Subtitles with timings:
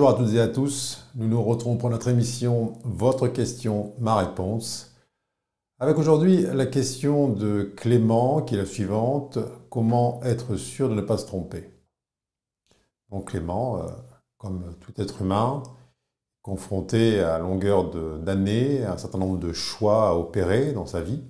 [0.00, 1.04] Bonjour à toutes et à tous.
[1.14, 4.96] Nous nous retrouvons pour notre émission Votre question, ma réponse.
[5.78, 9.38] Avec aujourd'hui la question de Clément qui est la suivante.
[9.68, 11.70] Comment être sûr de ne pas se tromper?
[13.10, 13.88] Donc Clément, euh,
[14.38, 15.64] comme tout être humain,
[16.40, 17.90] confronté à longueur
[18.20, 21.22] d'années à un certain nombre de choix à opérer dans sa vie.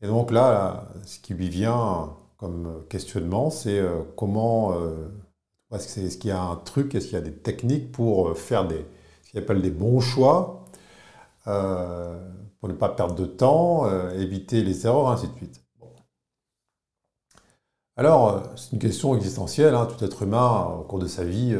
[0.00, 5.08] Et donc là, ce qui lui vient comme questionnement, c'est euh, comment euh,
[5.72, 8.66] est-ce qu'il y a un truc, est-ce qu'il y a des techniques pour euh, faire
[8.66, 8.86] des,
[9.22, 10.64] ce qu'il appelle des bons choix,
[11.46, 12.18] euh,
[12.60, 15.62] pour ne pas perdre de temps, euh, éviter les erreurs, ainsi de suite.
[17.96, 21.56] Alors, c'est une question existentielle, hein, tout être humain, au cours de sa vie,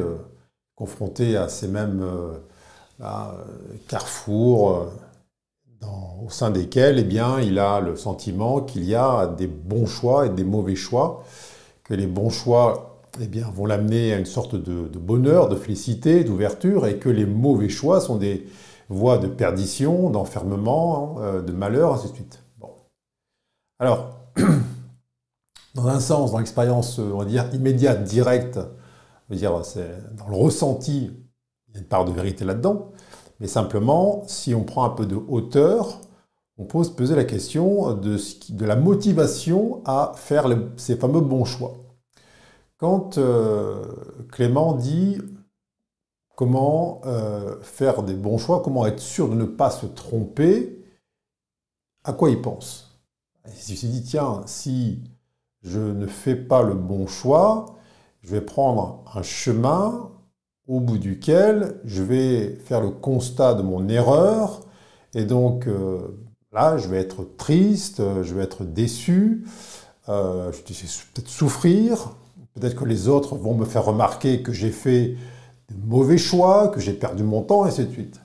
[0.73, 2.01] confronté à ces mêmes
[3.89, 4.87] carrefours,
[6.25, 10.27] au sein desquels eh bien, il a le sentiment qu'il y a des bons choix
[10.27, 11.25] et des mauvais choix,
[11.83, 12.88] que les bons choix
[13.21, 17.25] eh bien, vont l'amener à une sorte de, bonheur, de félicité, d'ouverture, et que les
[17.25, 18.47] mauvais choix sont des
[18.89, 22.43] voies de perdition, d'enfermement, hein, euh, de malheur, ainsi de suite.
[22.59, 22.69] Bon.
[23.79, 24.15] Alors,
[25.75, 28.59] dans un sens, dans l'expérience, on va dire, immédiate, directe,
[29.29, 31.11] dire, c'est dans le ressenti,
[31.67, 32.91] il y a une part de vérité là-dedans,
[33.39, 36.01] mais simplement, si on prend un peu de hauteur,
[36.57, 41.73] on peut se poser la question de la motivation à faire ces fameux bons choix.
[42.79, 43.83] Quand euh,
[44.31, 45.21] Clément dit
[46.35, 50.81] comment euh, faire des bons choix, comment être sûr de ne pas se tromper,
[52.05, 53.01] à quoi il pense?
[53.45, 55.03] Il s'est dit, tiens, si
[55.61, 57.65] je ne fais pas le bon choix,
[58.21, 60.11] je vais prendre un chemin
[60.65, 64.61] au bout duquel je vais faire le constat de mon erreur,
[65.13, 66.17] et donc euh,
[66.53, 69.45] là, je vais être triste, je vais être déçu,
[70.07, 72.15] je vais peut-être souffrir,
[72.53, 75.15] Peut-être que les autres vont me faire remarquer que j'ai fait
[75.69, 78.19] de mauvais choix, que j'ai perdu mon temps, et ainsi de suite.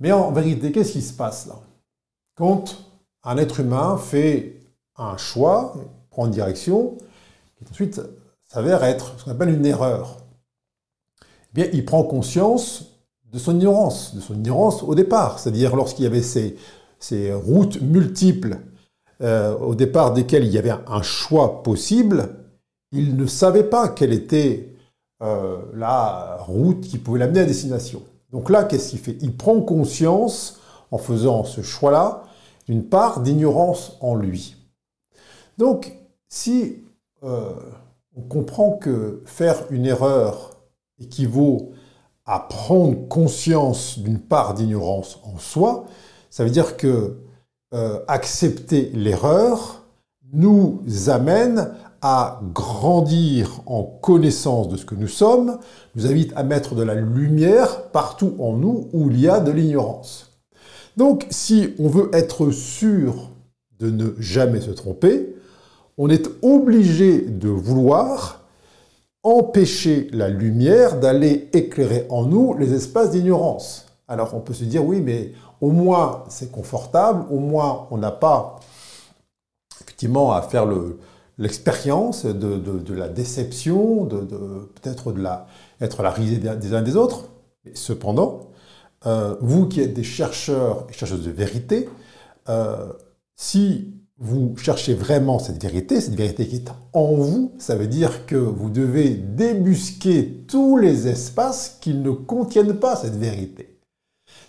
[0.00, 1.56] Mais en vérité, qu'est-ce qui se passe là?
[2.34, 2.76] Quand
[3.24, 4.60] un être humain fait
[4.96, 5.74] un choix,
[6.10, 6.96] prend une direction,
[7.56, 8.00] qui ensuite
[8.44, 10.18] s'avère être ce qu'on appelle une erreur,
[11.22, 12.98] eh bien, il prend conscience
[13.32, 18.58] de son ignorance, de son ignorance au départ, c'est-à-dire lorsqu'il y avait ces, routes multiples
[19.20, 22.37] euh, au départ desquelles il y avait un choix possible,
[22.92, 24.74] il ne savait pas quelle était
[25.22, 28.02] euh, la route qui pouvait l'amener à destination.
[28.30, 29.16] Donc là, qu'est-ce qu'il fait?
[29.20, 30.60] Il prend conscience,
[30.90, 32.22] en faisant ce choix-là,
[32.66, 34.56] d'une part d'ignorance en lui.
[35.56, 35.92] Donc,
[36.28, 36.84] si
[37.24, 37.52] euh,
[38.14, 40.58] on comprend que faire une erreur
[41.00, 41.72] équivaut
[42.26, 45.86] à prendre conscience d'une part d'ignorance en soi,
[46.30, 47.18] ça veut dire que
[47.74, 49.82] euh, accepter l'erreur
[50.32, 55.58] nous amène à grandir en connaissance de ce que nous sommes,
[55.94, 59.50] nous invite à mettre de la lumière partout en nous où il y a de
[59.50, 60.32] l'ignorance.
[60.96, 63.30] Donc si on veut être sûr
[63.78, 65.34] de ne jamais se tromper,
[65.96, 68.44] on est obligé de vouloir
[69.22, 73.86] empêcher la lumière d'aller éclairer en nous les espaces d'ignorance.
[74.06, 78.12] Alors on peut se dire oui, mais au moins c'est confortable, au moins on n'a
[78.12, 78.60] pas
[79.80, 80.98] effectivement à faire le,
[81.38, 84.18] l'expérience de, la déception, de,
[84.74, 85.46] peut-être de la,
[85.80, 87.28] être la risée des uns des autres.
[87.74, 88.50] cependant,
[89.06, 91.88] euh, vous qui êtes des chercheurs et chercheuses de vérité,
[92.48, 92.92] euh,
[93.36, 98.26] si vous cherchez vraiment cette vérité, cette vérité qui est en vous, ça veut dire
[98.26, 103.78] que vous devez débusquer tous les espaces qui ne contiennent pas cette vérité.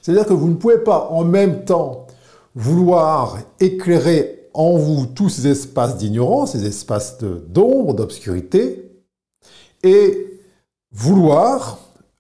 [0.02, 2.08] C'est-à-dire que vous ne pouvez pas en même temps
[2.56, 8.92] vouloir éclairer en vous tous ces espaces d'ignorance, ces espaces d'ombre, d'obscurité,
[9.84, 10.40] et
[10.92, 11.80] vouloir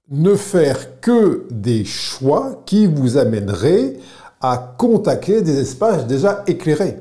[0.09, 3.97] ne faire que des choix qui vous amèneraient
[4.41, 6.97] à contacter des espaces déjà éclairés.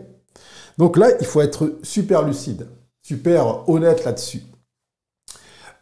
[0.76, 2.68] Donc là, il faut être super lucide,
[3.02, 4.42] super honnête là-dessus.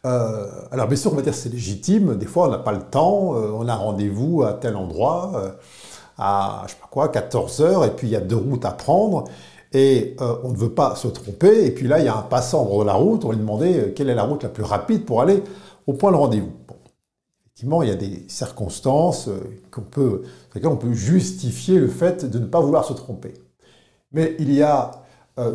[0.05, 2.83] Euh, alors bien sûr, on va dire c'est légitime, des fois on n'a pas le
[2.83, 5.51] temps, euh, on a rendez-vous à tel endroit, euh,
[6.17, 8.71] à, je sais pas quoi, 14 heures, et puis il y a deux routes à
[8.71, 9.25] prendre,
[9.73, 12.23] et euh, on ne veut pas se tromper, et puis là, il y a un
[12.23, 15.05] passant de la route, on lui demandait euh, quelle est la route la plus rapide
[15.05, 15.43] pour aller
[15.85, 16.51] au point de rendez-vous.
[17.45, 19.39] Effectivement, il y a des circonstances euh,
[19.71, 20.23] qu'on peut,
[20.63, 23.33] on peut justifier le fait de ne pas vouloir se tromper.
[24.11, 24.91] Mais il y a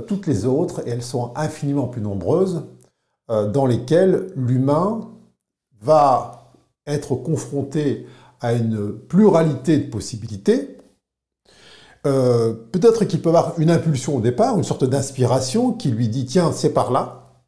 [0.06, 2.62] toutes les autres, et elles sont infiniment plus nombreuses,
[3.28, 5.10] dans lesquelles l'humain
[5.80, 6.52] va
[6.86, 8.06] être confronté
[8.42, 10.76] à une pluralité de possibilités.
[12.04, 16.26] Euh, peut-être qu'il peut avoir une impulsion au départ, une sorte d'inspiration qui lui dit
[16.26, 17.44] tiens, c'est par là.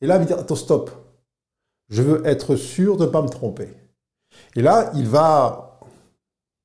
[0.00, 0.90] Et là, il va dire attends, stop.
[1.88, 3.68] Je veux être sûr de ne pas me tromper.
[4.56, 5.80] Et là, il va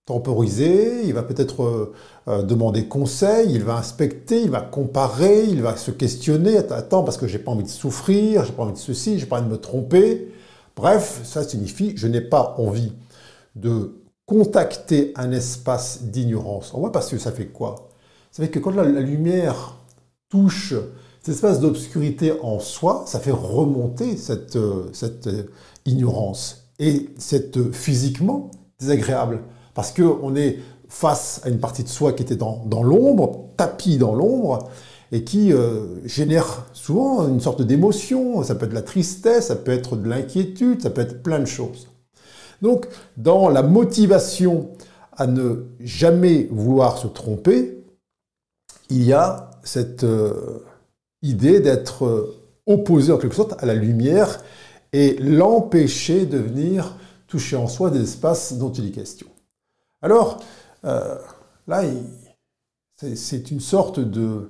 [0.06, 1.94] temporiser, il va peut-être euh,
[2.28, 6.58] euh, demander conseil, il va inspecter, il va comparer, il va se questionner.
[6.58, 9.38] Attends, parce que j'ai pas envie de souffrir, j'ai pas envie de ceci, j'ai pas
[9.38, 10.34] envie de me tromper.
[10.76, 12.94] Bref, ça signifie je n'ai pas envie
[13.60, 16.72] de contacter un espace d'ignorance.
[16.76, 17.90] On voit parce que ça fait quoi
[18.32, 19.76] Ça fait que quand la, lumière
[20.30, 20.76] touche
[21.22, 24.92] cet espace d'obscurité en soi, ça fait remonter cette, euh,
[25.26, 25.44] euh,
[25.86, 26.70] ignorance.
[26.78, 29.42] Et c'est euh, physiquement désagréable.
[29.74, 33.98] Parce qu'on est face à une partie de soi qui était dans, dans l'ombre, tapis
[33.98, 34.70] dans l'ombre,
[35.12, 35.52] et qui
[36.06, 38.44] génère souvent une sorte d'émotion.
[38.44, 41.40] Ça peut être de la tristesse, ça peut être de l'inquiétude, ça peut être plein
[41.40, 41.89] de choses.
[42.62, 44.72] Donc, dans la motivation
[45.12, 47.84] à ne jamais vouloir se tromper,
[48.90, 50.66] il y a cette euh,
[51.22, 52.36] idée d'être euh,
[52.66, 54.44] opposé en quelque sorte à la lumière
[54.94, 56.96] et l'empêcher de venir
[57.28, 59.28] toucher en soi des espaces dont il est question.
[60.02, 60.42] Alors,
[60.86, 61.18] euh,
[61.68, 61.84] là,
[62.96, 64.50] c'est une sorte de,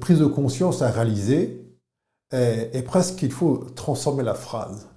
[0.00, 1.60] prise de conscience à réaliser
[2.32, 4.88] et presque il faut transformer la phrase.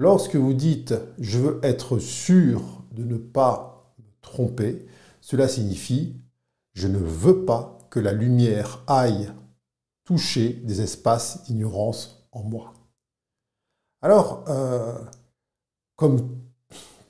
[0.00, 2.62] Lorsque vous dites je veux être sûr
[2.92, 4.86] de ne pas me tromper,
[5.20, 6.16] cela signifie
[6.72, 9.30] je ne veux pas que la lumière aille
[10.04, 12.72] toucher des espaces d'ignorance en moi.
[14.00, 14.98] Alors, euh,
[15.96, 16.30] comme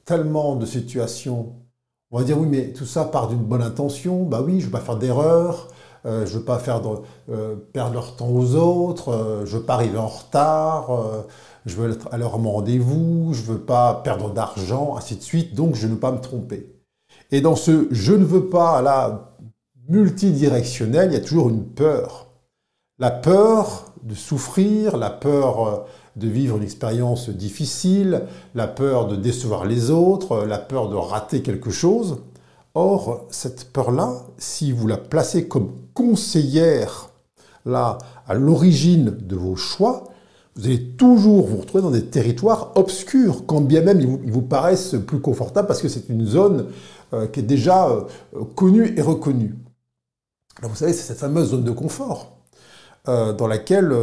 [0.04, 1.62] tellement de situations,
[2.10, 4.24] on va dire oui, mais tout ça part d'une bonne intention.
[4.24, 5.68] Bah oui, je ne veux pas faire d'erreur,
[6.06, 6.80] euh, je ne veux pas faire
[7.30, 10.90] euh, perdre leur temps aux autres, je ne veux pas arriver en retard
[11.66, 15.54] je veux être à leur rendez-vous, je ne veux pas perdre d'argent, ainsi de suite,
[15.54, 16.66] donc je ne veux pas me tromper.
[17.30, 19.36] Et dans ce je ne veux pas là
[19.88, 22.28] multidirectionnel, il y a toujours une peur.
[22.98, 25.76] La peur de souffrir, la peur euh,
[26.16, 28.22] de vivre une expérience difficile,
[28.54, 32.18] la peur de décevoir les autres, la peur de rater quelque chose.
[32.82, 37.10] Or, cette peur-là, si vous la placez comme conseillère
[37.66, 40.04] là à l'origine de vos choix,
[40.56, 44.96] vous allez toujours vous retrouver dans des territoires obscurs, quand bien même ils vous, paraissent
[45.06, 46.68] plus confortables, parce que c'est une zone
[47.12, 48.04] euh, qui est déjà euh,
[48.56, 49.56] connue et reconnue.
[50.62, 52.38] Vous savez, c'est cette fameuse zone de confort,
[53.08, 53.94] euh, dans laquelle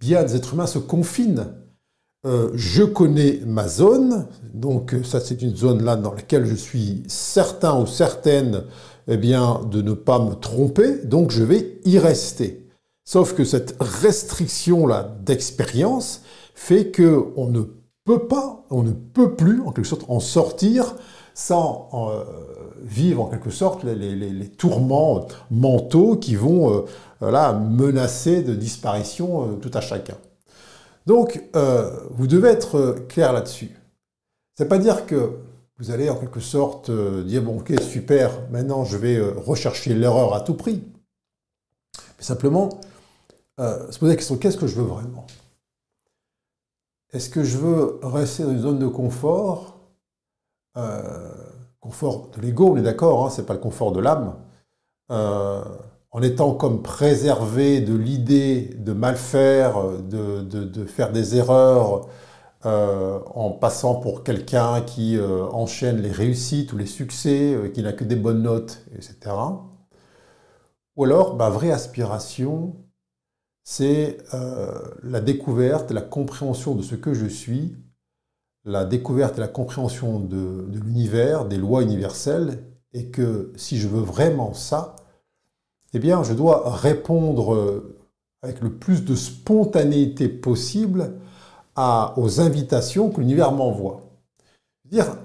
[0.00, 1.46] bien des êtres humains se confinent.
[2.24, 7.80] Je connais ma zone, donc ça c'est une zone là dans laquelle je suis certain
[7.80, 8.64] ou certaine
[9.08, 12.68] eh bien, de ne pas me tromper, donc je vais y rester.
[13.04, 16.22] Sauf que cette restriction-là d'expérience
[16.54, 17.62] fait qu'on ne
[18.04, 20.94] peut pas, on ne peut plus, en quelque sorte, en sortir
[21.34, 22.24] sans euh,
[22.82, 26.86] vivre en quelque sorte les, tourments mentaux qui vont
[27.22, 30.14] euh, menacer de disparition euh, tout à chacun.
[31.06, 31.42] Donc,
[32.10, 33.76] vous devez être clair là-dessus.
[34.56, 35.38] C'est pas dire que
[35.78, 40.42] vous allez en quelque sorte dire bon ok super, maintenant je vais rechercher l'erreur à
[40.42, 40.84] tout prix.
[42.18, 42.68] Mais simplement,
[43.60, 45.26] euh, se poser la question, qu'est-ce que je veux vraiment?
[47.12, 49.78] Est-ce que je veux rester dans une zone de confort?
[50.76, 51.32] Euh,
[51.80, 54.36] Confort de l'ego, on est d'accord, hein, ce n'est pas le confort de l'âme.
[56.14, 62.08] Euh, en étant comme préservé de l'idée de mal faire, de, faire des erreurs,
[62.64, 68.16] en passant pour quelqu'un qui enchaîne les réussites ou les succès, qui n'a que des
[68.16, 69.30] bonnes notes, etc.
[70.96, 72.76] Ou alors, bah, vraie aspiration,
[73.64, 77.76] c'est euh, la découverte, la compréhension de ce que je suis,
[78.64, 84.02] la découverte et la compréhension de, l'univers, des lois universelles, et que si je veux
[84.02, 84.96] vraiment ça,
[85.94, 87.96] eh bien, je dois répondre euh,
[88.42, 91.12] avec le plus de spontanéité possible
[92.16, 94.02] aux invitations que l'univers m'envoie.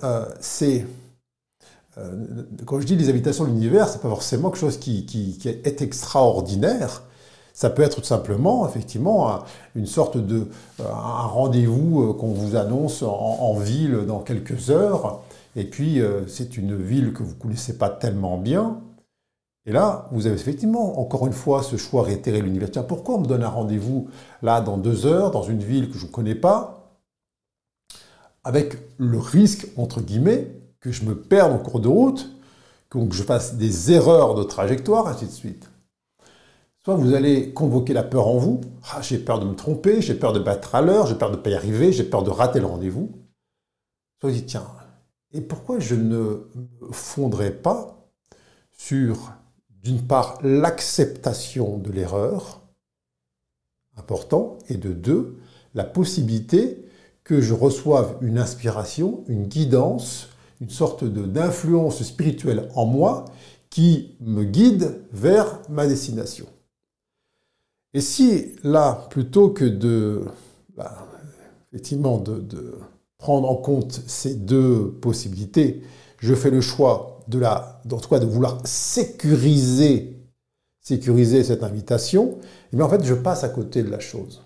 [0.08, 0.86] Euh, c'est
[2.66, 7.04] quand je dis les invitations de l'univers, c'est pas forcément quelque chose qui est extraordinaire,
[7.56, 9.46] ça peut être tout simplement, effectivement,
[9.76, 10.50] une sorte de
[10.82, 15.22] euh, un rendez-vous euh, qu'on vous annonce en, ville dans quelques heures.
[15.56, 18.82] Et puis, euh, c'est une ville que vous connaissez pas tellement bien.
[19.66, 22.70] Et là, vous avez effectivement, encore une fois, ce choix réitéré de l'univers.
[22.70, 24.10] Tiens, pourquoi on me donne un rendez-vous
[24.44, 27.00] là dans deux heures, dans une ville que je ne connais pas,
[28.44, 32.30] avec le risque, entre guillemets, que je me perde en cours de route,
[32.90, 35.68] que je fasse des erreurs de trajectoire, ainsi de suite.
[36.84, 38.62] Soit vous allez convoquer la peur en vous.
[38.94, 41.38] Ah, j'ai peur de me tromper, j'ai peur de battre à l'heure, j'ai peur de
[41.38, 43.10] ne pas y arriver, j'ai peur de rater le rendez-vous.
[44.22, 44.68] Soit vous dites, tiens,
[45.34, 46.48] et pourquoi je ne
[46.92, 48.08] fondrais pas
[48.72, 49.34] sur,
[49.86, 52.64] d'une part, l'acceptation de l'erreur,
[53.98, 55.38] important, et de deux,
[55.76, 56.84] la possibilité
[57.24, 63.26] que je reçoive une inspiration, une guidance, une sorte d'influence spirituelle en moi
[63.70, 66.48] qui me guide vers ma destination.
[67.94, 70.24] Et si là, plutôt que de,
[70.76, 71.08] bah,
[71.72, 72.24] effectivement,
[73.20, 75.84] prendre en compte ces deux possibilités,
[76.18, 80.18] je fais le choix de la, tout de vouloir sécuriser,
[80.82, 82.38] sécuriser cette invitation,
[82.72, 84.44] eh bien en fait, je passe à côté de la chose.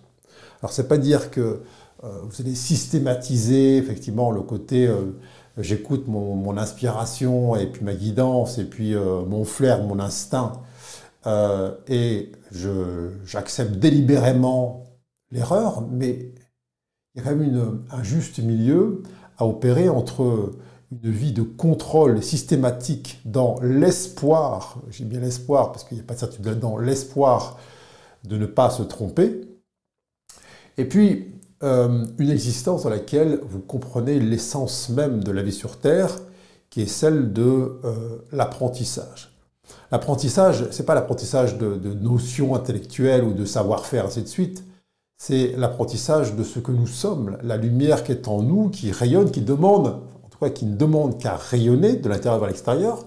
[0.62, 1.62] Alors, c'est pas dire que
[2.04, 5.12] euh, vous allez systématiser effectivement le côté euh,
[5.58, 10.54] j'écoute mon, inspiration et puis ma guidance et puis euh, mon flair, mon instinct
[11.88, 12.32] et
[13.26, 14.86] j'accepte délibérément
[15.32, 16.34] l'erreur, mais
[17.14, 19.04] il y a quand même un juste milieu
[19.38, 20.54] à opérer entre
[20.92, 26.16] une vie de contrôle systématique dans l'espoir, j'ai bien l'espoir parce qu'il n'y a pas
[26.16, 27.60] de certitude là-dedans, l'espoir
[28.24, 29.42] de ne pas se tromper,
[30.78, 31.28] et puis
[31.62, 36.18] euh, une existence dans laquelle vous comprenez l'essence même de la vie sur Terre,
[36.70, 37.42] qui est celle de
[37.84, 39.36] euh, l'apprentissage.
[39.92, 44.64] L'apprentissage, ce n'est pas l'apprentissage de, notions intellectuelles ou de savoir-faire, ainsi de suite.
[45.18, 49.32] C'est l'apprentissage de ce que nous sommes, la lumière qui est en nous, qui rayonne,
[49.32, 50.00] qui demande,
[50.48, 53.06] qui ne demande qu'à rayonner de l'intérieur vers l'extérieur,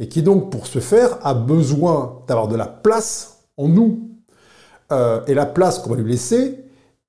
[0.00, 4.00] et qui donc, pour ce faire, a besoin d'avoir de la place en nous.
[4.92, 6.64] Euh, et la place qu'on va lui laisser,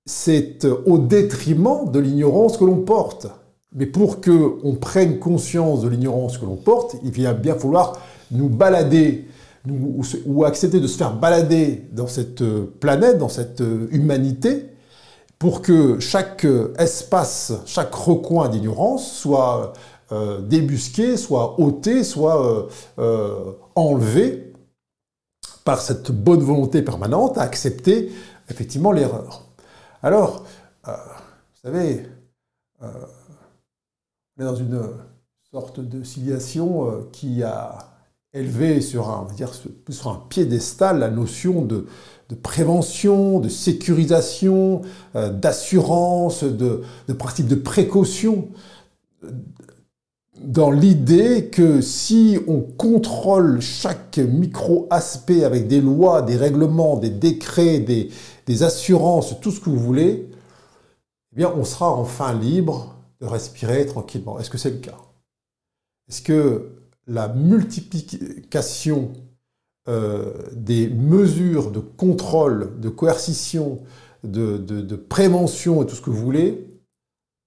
[0.05, 3.27] c'est au détriment de l'ignorance que l'on porte.
[3.73, 7.99] Mais pour que on prenne conscience de l'ignorance que l'on porte, il va bien falloir
[8.31, 9.25] nous balader
[10.25, 12.41] ou accepter de se faire balader dans cette
[12.79, 13.61] planète, dans cette
[13.91, 14.67] humanité,
[15.39, 19.73] pour que chaque espace, chaque recoin d'ignorance soit
[20.13, 24.53] euh, débusqué, soit ôté, soit euh, euh, enlevé
[25.65, 28.13] par cette bonne volonté permanente à accepter
[28.49, 29.43] effectivement l'erreur.
[30.01, 30.45] Alors,
[30.85, 32.07] vous savez,
[32.79, 34.81] on est dans une
[35.51, 37.89] sorte de civilisation qui a
[38.31, 39.51] élevé sur un, on va dire,
[39.89, 41.87] sur un piédestal la notion de,
[42.35, 44.81] prévention, de sécurisation,
[45.13, 48.49] d'assurance, de, de, principe de précaution,
[50.41, 57.79] dans l'idée que si on contrôle chaque micro-aspect avec des lois, des règlements, des décrets,
[57.79, 58.09] des,
[58.45, 60.29] des assurances, tout ce que vous voulez,
[61.33, 64.39] eh bien, on sera enfin libre de respirer tranquillement.
[64.39, 64.97] Est-ce que c'est le cas?
[66.07, 66.71] Est-ce que
[67.07, 69.13] la multiplication
[69.87, 73.79] euh, des mesures de contrôle, de coercition,
[74.23, 76.67] de, prévention et tout ce que vous voulez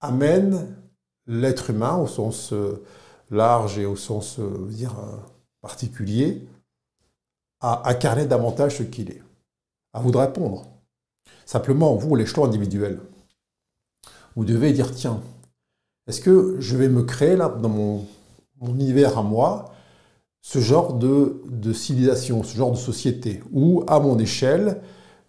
[0.00, 0.74] amène
[1.26, 2.82] l'être humain au sens euh,
[3.30, 4.68] large et au sens euh,
[5.60, 6.46] particulier
[7.60, 9.22] à incarner davantage ce qu'il est
[9.92, 10.66] À vous de répondre.
[11.44, 13.00] Simplement, vous, l'échelon individuel,
[14.34, 15.20] vous devez dire, tiens,
[16.06, 18.06] est-ce que je vais me créer là, dans mon,
[18.62, 19.72] univers à moi,
[20.42, 24.80] ce genre de, civilisation, ce genre de société, où, à mon échelle,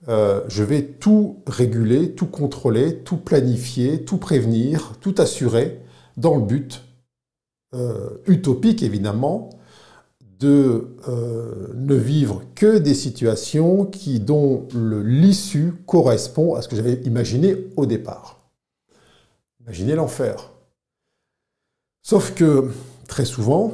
[0.08, 5.82] euh, je vais tout réguler, tout contrôler, tout planifier, tout prévenir, tout assurer,
[6.18, 6.84] dans le but
[7.74, 9.50] euh, utopique, évidemment,
[10.40, 16.96] de euh, ne vivre que des situations qui, dont l'issue correspond à ce que j'avais
[17.04, 18.40] imaginé au départ.
[19.62, 20.52] Imaginez l'enfer.
[22.02, 22.72] Sauf que
[23.08, 23.74] très souvent,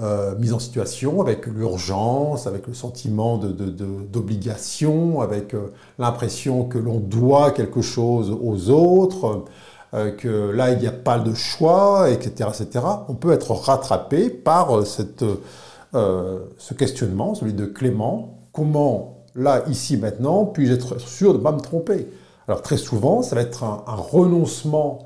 [0.00, 7.00] euh, mise en situation avec l'urgence, avec le sentiment d'obligation, avec euh, l'impression que l'on
[7.00, 9.46] doit quelque chose aux autres,
[9.94, 14.30] euh, que là, il n'y a pas de choix, etc., etc., on peut être rattrapé
[14.30, 18.38] par ce questionnement, celui de Clément.
[18.52, 22.06] Comment, là, ici, maintenant, puis-je être sûr de ne pas me tromper?
[22.46, 25.00] Alors, très souvent, ça va être un, renoncement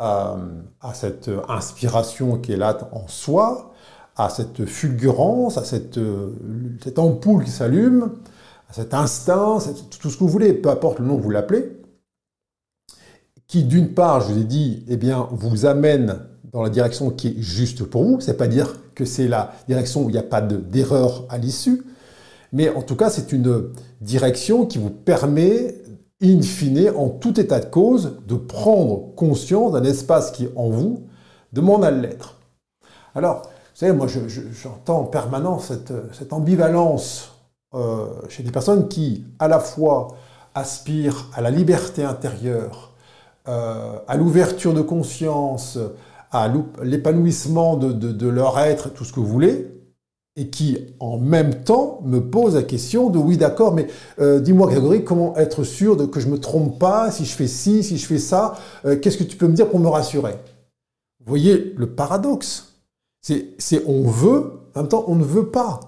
[0.00, 0.34] à,
[0.92, 3.67] cette inspiration qui est là en soi,
[4.18, 5.98] à cette fulgurance, à cette,
[6.82, 8.10] cette ampoule qui s'allume,
[8.68, 9.58] à cet instinct,
[10.00, 11.78] tout ce que vous voulez, peu importe le nom que vous l'appelez,
[13.46, 16.18] qui d'une part, je vous ai dit, eh bien, vous amène
[16.52, 18.20] dans la direction qui est juste pour vous.
[18.20, 21.82] C'est pas dire que c'est la direction où il n'y a pas d'erreur à l'issue,
[22.52, 23.70] mais en tout cas, c'est une
[24.00, 25.76] direction qui vous permet,
[26.22, 31.06] in fine, en tout état de cause, de prendre conscience d'un espace qui, en vous,
[31.52, 32.36] demande à l'être.
[33.14, 33.42] Alors,
[33.78, 35.72] savez, moi, j'entends en permanence
[36.12, 37.36] cette, ambivalence
[37.74, 40.08] euh, chez des personnes qui, à la fois,
[40.54, 42.92] aspirent à la liberté intérieure,
[43.46, 45.78] euh, à l'ouverture de conscience,
[46.32, 49.70] à l'épanouissement de, leur être, tout ce que vous voulez,
[50.34, 53.86] et qui en même temps me pose la question de oui d'accord, mais
[54.18, 57.46] euh, dis-moi Grégory, comment être sûr de que je me trompe pas si je fais
[57.46, 60.34] ci, si je fais ça, qu'est-ce que tu peux me dire pour me rassurer?
[61.20, 62.67] Vous voyez le paradoxe
[63.20, 65.80] C'est on veut, en même temps on ne veut pas.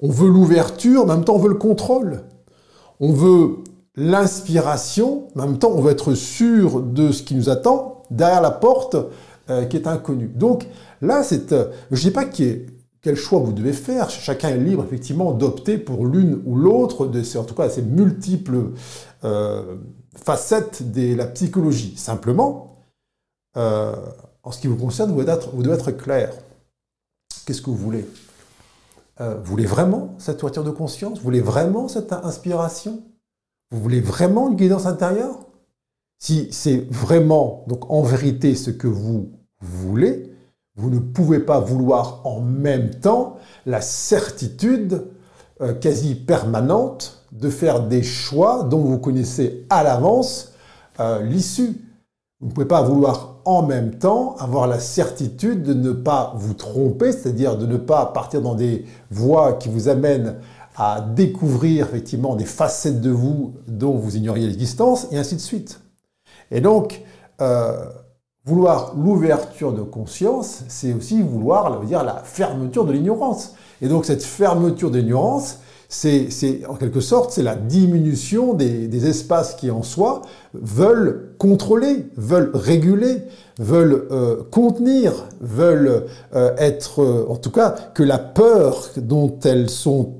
[0.00, 2.24] On veut l'ouverture, en même temps on veut le contrôle.
[3.00, 3.58] On veut
[3.94, 8.50] l'inspiration, en même temps on veut être sûr de ce qui nous attend derrière la
[8.50, 8.96] porte
[9.48, 10.28] euh, qui est inconnue.
[10.34, 10.66] Donc
[11.00, 11.56] là, c'est, je
[11.90, 14.10] ne dis pas quel choix vous devez faire.
[14.10, 17.82] Chacun est libre effectivement d'opter pour l'une ou l'autre de ces, en tout cas, ces
[17.82, 18.72] multiples
[19.24, 19.76] euh,
[20.16, 21.94] facettes de la psychologie.
[21.96, 22.78] Simplement,
[23.56, 23.94] euh,
[24.42, 26.32] en ce qui vous concerne, vous devez être clair.
[27.46, 28.04] Qu'est-ce que vous voulez
[29.20, 31.18] euh, Vous voulez vraiment cette ouverture de conscience?
[31.18, 33.04] Vous voulez vraiment cette inspiration?
[33.70, 35.38] Vous voulez vraiment une guidance intérieure?
[36.18, 40.32] Si c'est vraiment, donc en vérité, ce que vous voulez,
[40.74, 45.06] vous ne pouvez pas vouloir en même temps la certitude
[45.60, 50.52] euh, quasi permanente de faire des choix dont vous connaissez à l'avance
[50.98, 51.80] euh, l'issue.
[52.40, 56.52] Vous ne pouvez pas vouloir en même temps avoir la certitude de ne pas vous
[56.52, 60.36] tromper, c'est-à-dire de ne pas partir dans des voies qui vous amènent
[60.76, 65.80] à découvrir effectivement des facettes de vous dont vous ignoriez l'existence, et ainsi de suite.
[66.50, 67.02] Et donc,
[67.40, 67.86] euh,
[68.46, 73.56] Vouloir l'ouverture de conscience, c'est aussi vouloir dire, la fermeture de l'ignorance.
[73.82, 75.58] Et donc cette fermeture de l'ignorance,
[75.88, 80.22] c'est en quelque sorte c'est la diminution des, espaces qui en soi
[80.54, 83.22] veulent contrôler, veulent réguler,
[83.58, 89.70] veulent euh, contenir, veulent euh, être, euh, en tout cas, que la peur dont elles
[89.70, 90.16] sont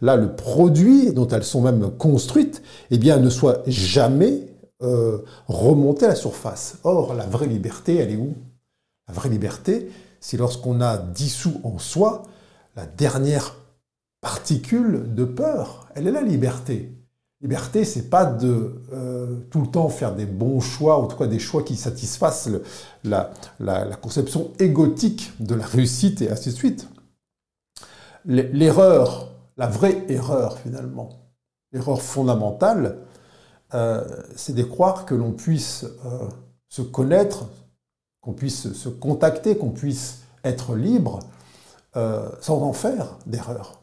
[0.00, 4.42] là le produit, dont elles sont même construites, eh bien ne soit jamais
[5.48, 6.76] remonter à la surface.
[6.84, 8.34] Or, la vraie liberté, elle est où?
[9.08, 9.88] La vraie liberté,
[10.20, 12.24] c'est lorsqu'on a dissous en soi
[12.76, 13.54] la dernière
[14.20, 15.88] particule de peur.
[15.94, 16.96] Elle est la liberté.
[17.42, 21.18] Liberté, c'est pas de euh, tout le temps faire des bons choix, ou en tout
[21.18, 22.48] cas des choix qui satisfassent
[23.04, 23.30] la,
[24.00, 26.88] conception égotique de la réussite et ainsi de suite.
[28.24, 31.10] L'erreur, la vraie erreur finalement,
[31.72, 32.98] l'erreur fondamentale,
[33.74, 36.28] euh, c'est de croire que l'on puisse euh,
[36.68, 37.44] se connaître,
[38.22, 41.20] qu'on puisse se contacter, qu'on puisse être libre
[42.42, 43.75] sans en faire d'erreur.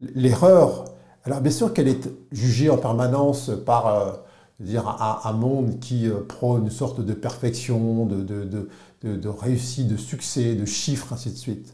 [0.00, 0.84] L'erreur,
[1.24, 4.18] alors bien sûr qu'elle est jugée en permanence par
[4.60, 4.86] dire,
[5.24, 8.22] un, monde qui prône une sorte de perfection, de,
[9.02, 11.72] de, réussite, de succès, de chiffres, ainsi de suite.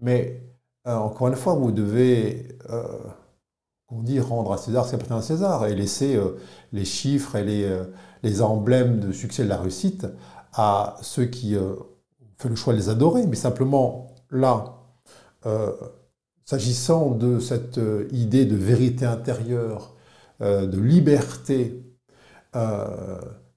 [0.00, 0.42] Mais
[0.84, 2.58] encore une fois, vous devez
[3.90, 6.38] on dit rendre à César ce qui appartient à César et laisser euh,
[6.72, 7.84] les chiffres et les, euh,
[8.22, 10.06] les, emblèmes de succès de la réussite
[10.52, 11.72] à ceux qui euh,
[12.20, 13.26] ont fait le choix de les adorer.
[13.26, 14.74] Mais simplement, là,
[16.48, 17.78] s'agissant de cette
[18.10, 19.96] idée de vérité intérieure,
[20.40, 21.82] de liberté,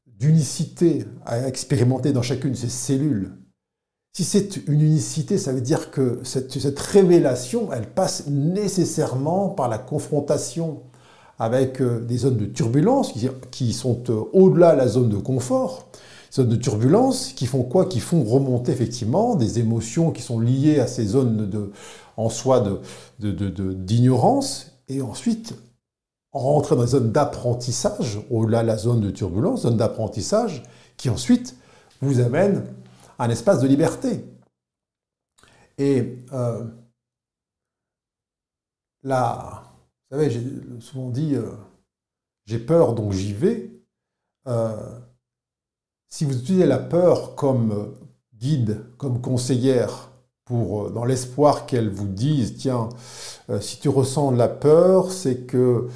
[0.07, 3.31] d'unicité à expérimenter dans chacune de ces cellules,
[4.13, 9.77] si c'est une unicité, ça veut dire que cette, révélation, elle passe nécessairement par la
[9.77, 10.81] confrontation
[11.39, 13.13] avec euh, des zones de turbulence
[13.51, 15.87] qui, sont euh, au-delà de la zone de confort.
[16.33, 17.85] Zones de turbulence qui font quoi?
[17.85, 21.71] Qui font remonter effectivement des émotions qui sont liées à ces zones de,
[22.17, 22.63] en soi
[23.19, 25.55] d'ignorance et ensuite
[26.31, 30.63] rentrer dans des zones d'apprentissage, au-delà de la zone de turbulence, zone d'apprentissage
[30.97, 31.55] qui ensuite
[32.01, 32.65] vous amène
[33.19, 34.25] un espace de liberté.
[35.77, 36.65] Et euh,
[39.03, 39.63] là,
[40.09, 40.43] vous savez, j'ai
[40.79, 41.51] souvent dit, euh,
[42.45, 43.71] j'ai peur, donc j'y vais.
[44.47, 44.99] Euh,
[46.09, 47.95] si vous utilisez la peur comme
[48.33, 50.10] guide, comme conseillère,
[50.51, 52.89] pour, dans l'espoir qu'elle vous dise, tiens,
[53.61, 55.87] si tu ressens de la peur, c'est que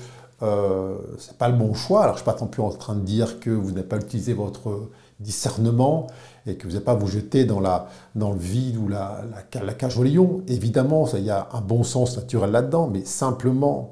[0.42, 2.04] euh, c'est pas le bon choix.
[2.04, 4.34] Alors je suis pas tant plus en train de dire que vous n'avez pas utilisé
[4.34, 4.90] votre
[5.20, 6.08] discernement
[6.46, 9.74] et que vous n'avez pas vous jeter dans, la, dans le vide ou la, la,
[9.74, 10.42] cage au lion.
[10.48, 13.90] Évidemment, il y a un bon sens naturel là-dedans, mais simplement,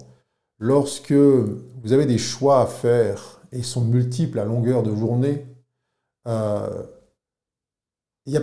[0.59, 5.45] lorsque vous avez des choix à faire et sont multiples à longueur de journée,
[6.27, 6.83] euh,
[8.25, 8.37] il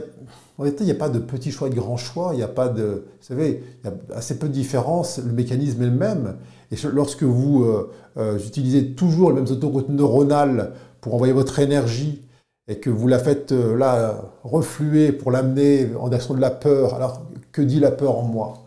[0.58, 2.30] en réalité, il n'y a pas de petits choix et de grands choix.
[2.34, 3.06] Il n'y a pas de.
[3.18, 5.18] Vous savez, il y a assez peu de différence.
[5.18, 6.36] Le mécanisme est le même.
[6.70, 12.22] Et lorsque vous euh, euh, utilisez toujours les mêmes autoroutes neuronales pour envoyer votre énergie
[12.68, 16.94] et que vous la faites euh, là refluer pour l'amener en direction de la peur,
[16.94, 18.58] alors que dit la peur en moi?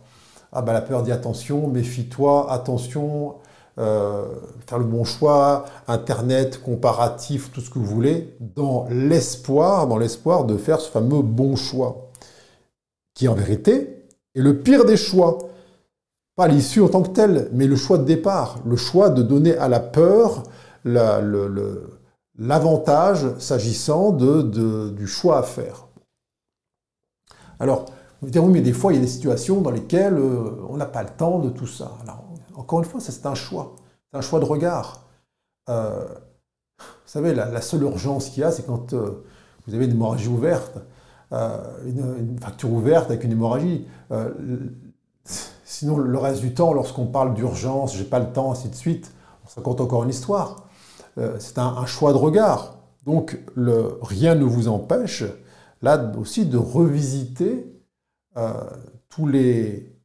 [0.51, 3.35] Ah ben la peur dit attention, méfie-toi, attention,
[3.75, 10.45] faire le bon choix, internet, comparatif, tout ce que vous voulez, dans l'espoir, dans l'espoir
[10.45, 12.11] de faire ce fameux bon choix,
[13.13, 14.05] qui en vérité
[14.35, 15.37] Et le pire des choix,
[16.35, 19.55] pas l'issue en tant que telle, mais le choix de départ, le choix de donner
[19.57, 20.43] à la peur
[22.37, 25.87] l'avantage s'agissant du choix à faire.
[27.59, 27.85] Alors,
[28.21, 30.77] vous dire, oui, mais des fois, il y a des situations dans lesquelles euh, on
[30.77, 31.91] n'a pas le temps de tout ça.
[32.55, 33.75] Encore une fois, c'est un choix.
[34.11, 35.07] C'est un choix de regard.
[35.69, 36.07] Euh,
[36.79, 39.23] vous savez, la, seule urgence qu'il y a, c'est quand euh,
[39.65, 40.79] vous avez une hémorragie ouverte,
[41.31, 43.87] une, facture ouverte avec une hémorragie.
[45.63, 49.11] sinon, le reste du temps, lorsqu'on parle d'urgence, j'ai pas le temps, ainsi de suite,
[49.43, 50.67] on se raconte encore une histoire.
[51.39, 52.77] c'est un, choix de regard.
[53.05, 55.23] Donc, rien ne vous empêche,
[55.81, 57.73] là aussi, de revisiter
[58.37, 58.51] euh,
[59.09, 59.95] tous les,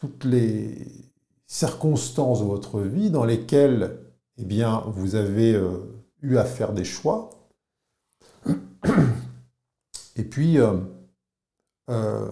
[0.00, 1.03] toutes les
[1.54, 4.00] circonstances de votre vie dans lesquelles
[4.38, 7.30] eh bien, vous avez euh, eu à faire des choix.
[10.16, 12.28] Et puis, euh,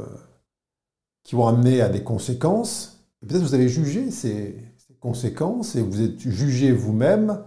[1.22, 3.06] qui vont amener à des conséquences.
[3.20, 4.58] Peut-être vous avez jugé ces,
[4.98, 7.44] conséquences et vous êtes jugé vous-même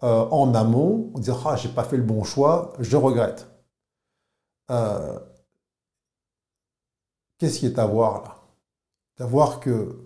[0.00, 3.46] en amont, vous dire ah j'ai pas fait le bon choix, je regrette.
[7.38, 8.42] Qu'est-ce qui est à voir là?
[9.18, 10.05] À voir que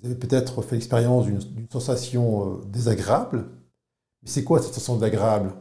[0.00, 3.46] vous avez peut-être fait l'expérience d'une sensation euh, désagréable.
[4.22, 5.52] Mais c'est quoi cette sensation désagréable?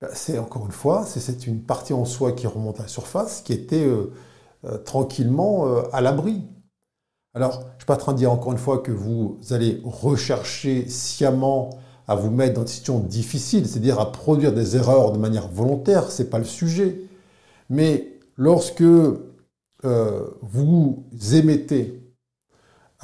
[0.00, 3.40] Ben, C'est encore une fois, c'est une partie en soi qui remonte à la surface,
[3.42, 4.12] qui était euh,
[4.64, 6.42] euh, tranquillement à l'abri.
[7.34, 9.80] Alors, je ne suis pas en train de dire encore une fois que vous allez
[9.84, 11.70] rechercher sciemment
[12.08, 16.10] à vous mettre dans des situations difficiles, c'est-à-dire à produire des erreurs de manière volontaire,
[16.10, 17.00] ce n'est pas le sujet.
[17.70, 18.82] Mais lorsque
[19.82, 22.01] vous émettez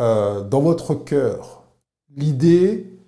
[0.00, 1.64] euh, dans votre cœur
[2.16, 2.98] l'idée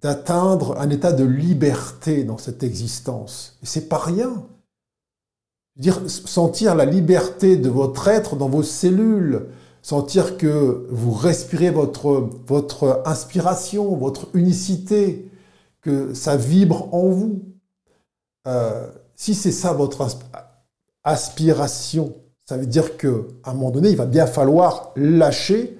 [0.00, 3.58] d'atteindre un état de liberté dans cette existence.
[3.62, 4.46] Et c'est pas rien.
[5.76, 9.46] Dire, sentir la liberté de votre être dans vos cellules,
[9.82, 15.30] sentir que vous respirez votre, votre inspiration, votre unicité,
[15.82, 17.42] que ça vibre en vous.
[18.46, 20.06] Euh, si c'est ça votre
[21.04, 22.14] aspiration,
[22.46, 23.08] ça veut dire qu'à
[23.44, 25.78] un moment donné, il va bien falloir lâcher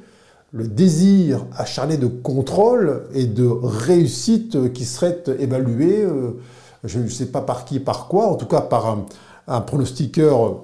[0.53, 6.41] le désir acharné de contrôle et de réussite qui serait évalué, euh,
[6.85, 8.99] je ne sais pas par qui, par quoi, en tout cas par
[9.47, 10.63] un, pronostiqueur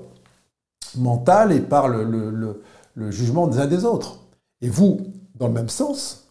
[0.96, 2.62] mental et par le,
[3.11, 4.20] jugement des uns des autres.
[4.61, 5.01] Et vous,
[5.35, 6.29] dans le même sens,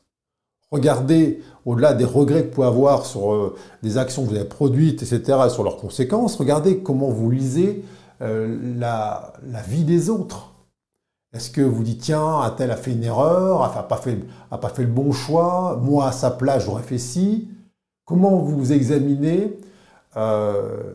[0.71, 4.45] regardez au-delà des regrets que vous pouvez avoir sur euh, des actions que vous avez
[4.45, 7.83] produites, etc., sur leurs conséquences, regardez comment vous lisez
[8.21, 9.33] euh, la,
[9.67, 10.54] vie des autres
[11.35, 14.17] Est-ce que vous dites, tiens, a-t-elle a fait une erreur, a pas fait,
[14.49, 17.49] pas fait le bon choix, moi à sa place j'aurais fait ci
[18.05, 19.59] Comment vous examinez
[20.15, 20.93] euh,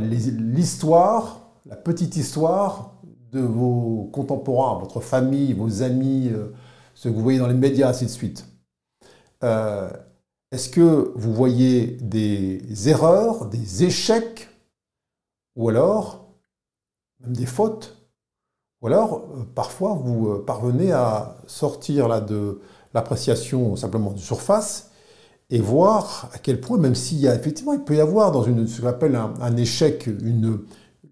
[0.00, 2.96] l'histoire, la petite histoire
[3.30, 6.48] de vos contemporains, votre famille, vos amis, euh,
[6.94, 8.46] ceux que vous voyez dans les médias, ainsi de suite.
[9.44, 9.88] Euh,
[10.50, 14.48] est-ce que vous voyez des erreurs, des échecs,
[15.54, 16.26] ou alors
[17.20, 17.99] même des fautes?
[18.82, 22.60] Ou alors, euh, parfois, vous euh, parvenez à sortir là, de
[22.94, 24.90] l'appréciation simplement de surface
[25.50, 28.44] et voir à quel point, même s'il y a effectivement, il peut y avoir dans
[28.44, 30.60] ce qu'on appelle un, échec, une,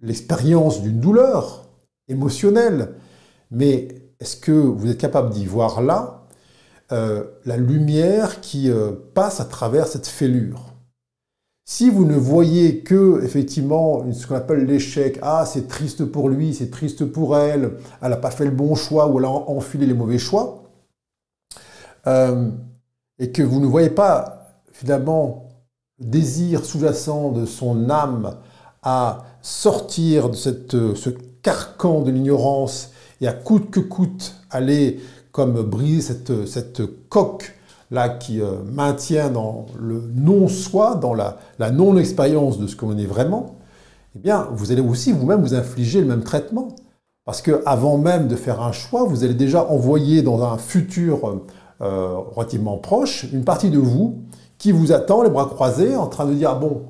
[0.02, 1.64] l'expérience d'une douleur
[2.08, 2.94] émotionnelle,
[3.50, 3.88] mais
[4.20, 6.26] est-ce que vous êtes capable d'y voir là
[6.92, 8.70] euh, la lumière qui
[9.14, 10.77] passe à travers cette fêlure?
[11.70, 16.54] Si vous ne voyez que, effectivement, ce qu'on appelle l'échec, ah, c'est triste pour lui,
[16.54, 19.84] c'est triste pour elle, elle n'a pas fait le bon choix ou elle a enfilé
[19.84, 20.62] les mauvais choix,
[22.06, 22.50] euh,
[23.18, 25.50] et que vous ne voyez pas, finalement,
[25.98, 28.38] le désir sous-jacent de son âme
[28.82, 31.10] à sortir de cette, ce
[31.42, 35.00] carcan de l'ignorance et à coûte que coûte aller
[35.32, 37.57] comme briser cette coque
[37.90, 41.36] là qui euh, maintient dans le non-soi, dans la,
[41.70, 43.56] non-expérience de ce qu'on est vraiment,
[44.16, 46.68] eh bien, vous allez aussi vous-même vous infliger le même traitement.
[47.24, 51.40] Parce que avant même de faire un choix, vous allez déjà envoyer dans un futur
[51.82, 54.22] euh, relativement proche une partie de vous
[54.56, 56.86] qui vous attend les bras croisés en train de dire ah bon,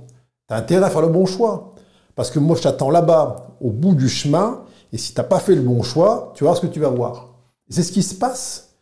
[0.48, 1.74] tu as intérêt à faire le bon choix.
[2.14, 5.38] Parce que moi, je t'attends là-bas, au bout du chemin, et si tu n'as pas
[5.38, 7.28] fait le bon choix, tu vas voir ce que tu vas voir.
[7.68, 8.76] C'est ce qui se passe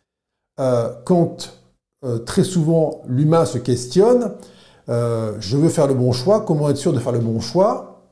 [0.59, 1.56] euh, quand
[2.05, 4.33] euh, très souvent, l'humain se questionne,
[4.89, 8.11] euh, je veux faire le bon choix, comment être sûr de faire le bon choix?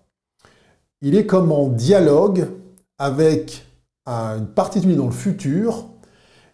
[1.01, 2.47] Il est comme en dialogue
[2.97, 3.65] avec
[4.07, 5.85] une partie de lui dans le futur,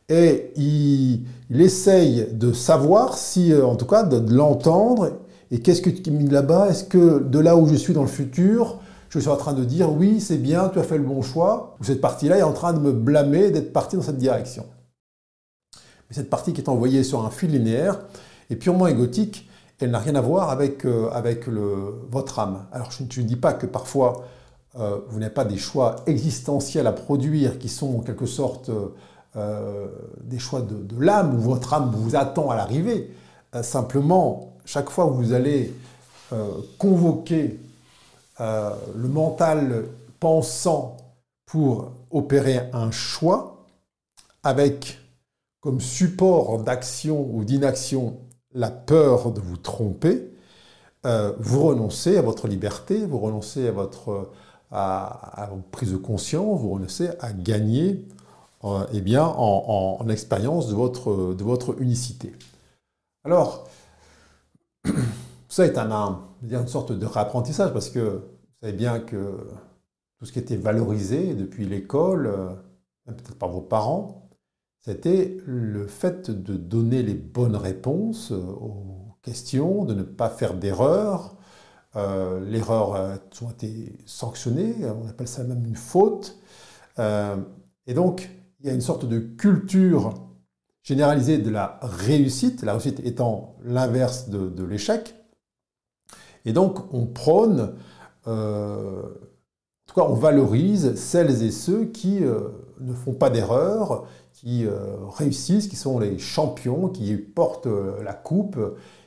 [0.10, 5.20] et il, essaye de savoir si, euh, en tout cas, de, l'entendre,
[5.52, 6.70] et qu'est-ce que tu mis là-bas?
[6.70, 9.64] Est-ce que de là où je suis dans le futur, je suis en train de
[9.64, 12.54] dire oui, c'est bien, tu as fait le bon choix, ou cette partie-là est en
[12.54, 14.66] train de me blâmer d'être parti dans cette direction.
[16.12, 18.00] Cette partie qui est envoyée sur un fil linéaire
[18.50, 22.66] est purement égotique, elle n'a rien à voir avec, euh, avec votre âme.
[22.72, 24.26] Alors je, ne dis pas que parfois
[24.80, 28.70] euh, vous n'avez pas des choix existentiels à produire qui sont en quelque sorte
[29.36, 29.88] euh,
[30.24, 33.12] des choix de, de l'âme, où votre âme vous attend à l'arrivée.
[33.62, 35.74] simplement, chaque fois que vous allez
[36.78, 37.60] convoquer
[38.40, 39.86] le mental
[40.20, 40.96] pensant
[41.46, 43.66] pour opérer un choix
[44.44, 45.01] avec
[45.62, 48.20] comme support d'action ou d'inaction
[48.54, 50.34] la peur de vous tromper,
[51.06, 54.32] euh, vous renoncez à votre liberté, vous renoncez à votre
[55.72, 58.08] prise de conscience, vous renoncez à gagner
[58.64, 62.34] euh, eh bien, en, expérience de votre, de votre unicité.
[63.24, 63.68] Alors,
[65.50, 68.22] ça est un, une sorte de réapprentissage parce que vous
[68.62, 69.38] savez bien que
[70.20, 72.50] tout ce qui était valorisé depuis l'école, euh,
[73.08, 74.21] peut-être par vos parents,
[74.82, 80.56] c'était le fait de donner les bonnes réponses euh, aux questions, de ne pas faire
[80.56, 81.36] d'erreurs.
[81.96, 83.16] Euh, L'erreur a
[83.52, 86.40] été sanctionnée, on appelle ça même une faute.
[86.98, 87.38] Euh,
[87.86, 90.16] et donc, il y a une sorte de culture
[90.82, 95.14] généralisée de la réussite, la réussite étant l'inverse de, l'échec.
[96.46, 97.76] Et donc, on prône,
[99.94, 104.06] tout cas, on valorise celles et ceux qui ne font pas d'erreurs,
[104.42, 108.58] qui euh, réussissent, qui sont les champions, qui portent euh, la coupe.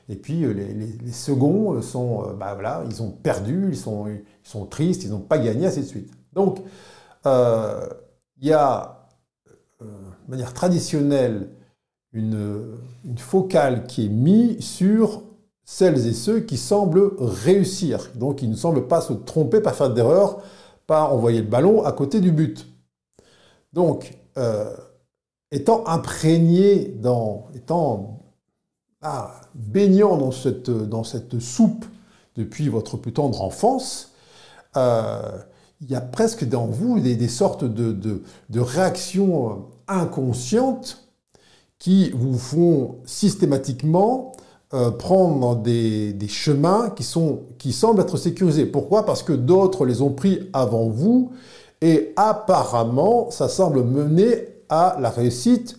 [0.08, 5.10] Et puis euh, les, seconds sont, bah voilà, ils ont perdu, ils sont, tristes, ils
[5.10, 6.10] n'ont pas gagné, ainsi de suite.
[6.34, 6.60] Donc,
[7.26, 9.08] il y a,
[9.80, 9.86] de
[10.28, 11.48] manière traditionnelle,
[12.12, 12.76] une,
[13.16, 15.22] focale qui est mise sur
[15.64, 18.10] celles et ceux qui semblent réussir.
[18.14, 20.42] Donc, ils ne semblent pas se tromper, pas faire d'erreur,
[20.86, 22.66] pas envoyer le ballon à côté du but.
[23.72, 24.16] Donc,
[25.50, 28.24] étant imprégné dans, étant
[29.02, 31.84] ah, baignant dans cette, soupe
[32.36, 34.12] depuis votre plus tendre enfance,
[34.76, 35.38] euh,
[35.82, 41.06] il y a presque dans vous des, sortes de, de, réactions inconscientes
[41.78, 44.33] qui vous font systématiquement
[44.74, 48.66] euh, prendre des, des, chemins qui, sont, qui semblent être sécurisés.
[48.66, 49.06] Pourquoi?
[49.06, 51.30] Parce que d'autres les ont pris avant vous
[51.80, 55.76] et apparemment ça semble mener à la réussite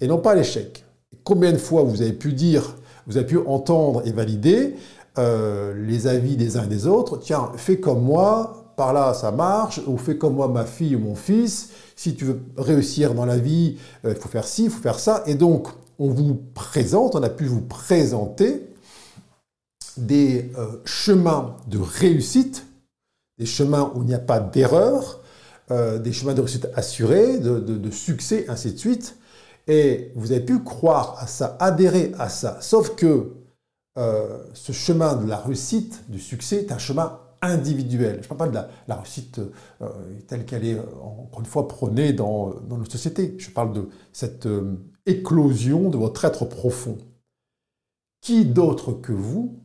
[0.00, 0.84] et non pas à l'échec.
[1.22, 2.76] Combien de fois vous avez pu dire,
[3.06, 4.74] vous avez pu entendre et valider
[5.18, 9.32] euh, les avis des uns et des autres, tiens, fais comme moi, par là ça
[9.32, 13.26] marche, ou fais comme moi ma fille ou mon fils, si tu veux réussir dans
[13.26, 13.76] la vie,
[14.06, 15.68] euh, il faut faire ci, il faut faire ça, et donc
[16.00, 18.66] on vous présente, on a pu vous présenter
[19.98, 22.66] des euh, chemins de réussite,
[23.38, 25.20] des chemins où il n'y a pas d'erreur,
[25.70, 29.16] euh, des chemins de réussite assurés, de, succès, ainsi de suite.
[29.68, 32.56] Et vous avez pu croire à ça, adhérer à ça.
[32.62, 33.32] Sauf que
[33.98, 38.20] euh, ce chemin de la réussite, du succès, est un chemin individuel.
[38.22, 39.40] Je ne parle pas de la, réussite
[39.80, 39.88] euh,
[40.28, 43.34] telle qu'elle est, encore une fois, prônée dans, dans notre société.
[43.38, 44.48] Je parle de cette
[45.06, 46.98] éclosion de votre être profond.
[48.20, 49.58] Qui d'autre que vous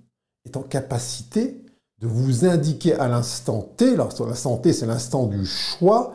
[0.46, 1.66] est en capacité
[2.00, 6.14] de vous indiquer à l'instant T, l'instant T c'est l'instant du choix,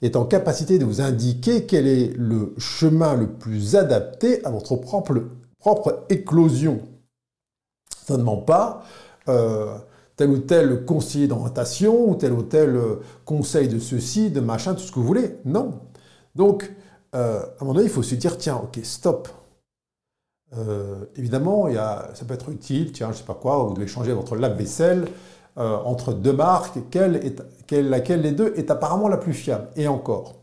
[0.00, 4.76] est en capacité de vous indiquer quel est le chemin le plus adapté à votre
[4.76, 5.24] propre,
[5.58, 6.80] propre éclosion?
[8.06, 8.84] Seulement pas
[9.28, 9.76] euh,
[10.18, 14.74] tel ou tel conseiller d'orientation ou tel ou tel euh, conseil de ceci, de machin,
[14.74, 15.36] tout ce que vous voulez.
[15.44, 15.80] Non.
[16.34, 16.70] Donc,
[17.14, 19.28] euh, à un moment donné, il faut se dire, tiens, ok, stop.
[20.56, 23.86] Euh, évidemment, y a, ça peut être utile, tiens, je sais pas quoi, vous devez
[23.86, 25.08] changer votre lave-vaisselle
[25.56, 26.78] entre deux marques,
[27.72, 30.36] laquelle des deux est apparemment la plus fiable, et encore.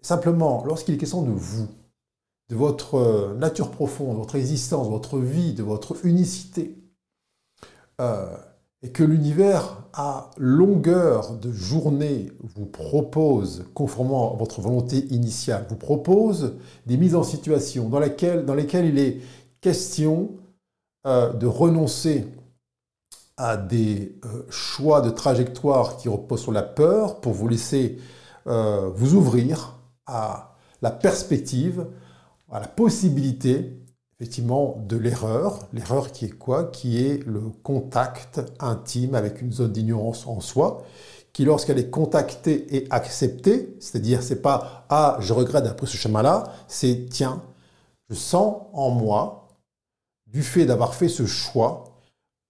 [0.00, 1.68] Simplement, lorsqu'il est question de vous,
[2.48, 6.74] de votre nature profonde, de votre existence, de votre vie, de votre unicité,
[8.82, 15.76] et que l'univers à longueur de journée vous propose, conformément à votre volonté initiale, vous
[15.76, 16.54] propose
[16.86, 18.44] des mises en situation dans lesquelles,
[18.84, 19.20] il est
[19.60, 20.30] question
[21.06, 22.26] euh, de renoncer
[23.36, 27.98] à des euh, choix de trajectoire qui reposent sur la peur pour vous laisser
[28.46, 31.86] euh, vous ouvrir à la perspective,
[32.50, 33.81] à la possibilité
[34.22, 35.58] effectivement de l'erreur.
[35.72, 36.66] L'erreur qui est quoi?
[36.66, 40.84] Qui est le contact intime avec une zone d'ignorance en soi,
[41.32, 46.44] qui lorsqu'elle est contactée et acceptée, c'est-à-dire c'est pas ah je regrette d'après ce chemin-là,
[46.68, 47.42] c'est tiens,
[48.10, 49.48] je sens en moi
[50.28, 51.84] du fait d'avoir fait ce choix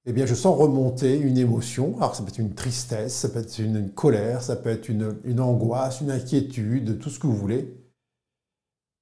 [0.04, 1.96] eh bien, je sens remonter une émotion.
[1.98, 5.16] Alors, ça peut être une tristesse, ça peut être une, colère, ça peut être une,
[5.22, 7.72] une, angoisse, une inquiétude, tout ce que vous voulez.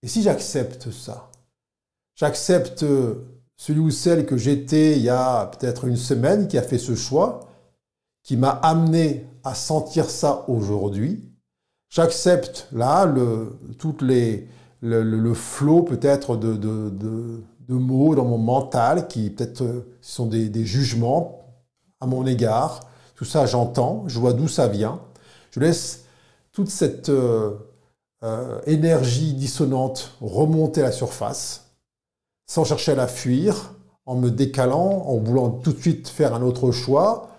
[0.03, 1.30] Et si j'accepte ça,
[2.21, 2.85] j'accepte
[3.57, 6.95] celui ou celle que j'étais il y a peut-être une semaine, qui a fait ce
[6.95, 7.41] choix,
[8.23, 11.33] qui m'a amené à sentir ça aujourd'hui.
[11.89, 14.47] J'accepte là le, toutes les,
[14.83, 20.65] le, flot peut-être de, de, de, mots dans mon mental qui peut-être euh, sont des,
[20.67, 21.47] jugements
[22.01, 22.81] à mon égard.
[23.15, 25.01] Tout ça, j'entends, je vois d'où ça vient.
[25.53, 26.05] Je laisse
[26.53, 27.53] toute cette euh,
[28.23, 31.70] euh, énergie dissonante remonter à la surface
[32.51, 36.43] sans chercher à la fuir, en me décalant, en voulant tout de suite faire un
[36.43, 37.31] autre choix,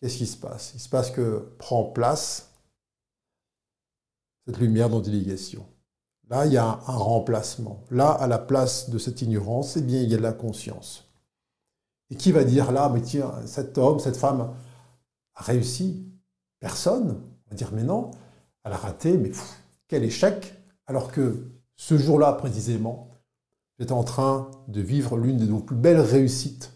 [0.00, 0.70] qu'est-ce qui se passe?
[0.76, 2.52] Il se passe que prend place
[4.46, 5.66] cette lumière est question.
[6.28, 7.82] Là, il y a un, remplacement.
[7.90, 11.10] Là, à la place de cette ignorance, eh bien, il y a de la conscience.
[12.10, 14.54] Et qui va dire là, mais tiens, cet homme, cette femme
[15.34, 16.06] a réussi?
[16.60, 17.20] Personne.
[17.46, 18.12] On va dire, mais non,
[18.62, 19.32] elle a raté, mais
[19.88, 20.54] quel échec
[20.86, 23.09] Alors que ce jour-là, précisément,
[23.80, 26.72] êtes en train de vivre l'une de nos plus belles réussites.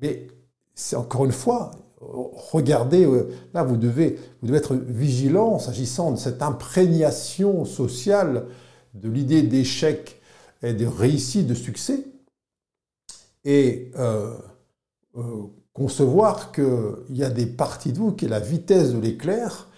[0.00, 0.28] Mais
[0.74, 6.16] c'est encore une fois, regardez, euh, là vous devez, vous devez être vigilant s'agissant de
[6.16, 8.46] cette imprégnation sociale
[8.94, 10.20] de l'idée d'échec
[10.62, 12.04] et de réussite, de succès,
[13.44, 14.34] et euh,
[15.16, 15.42] euh,
[15.72, 19.68] concevoir qu'il y a des parties de vous qui, est la vitesse de l'éclair,